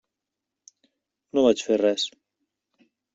[1.37, 2.07] No vaig fer res.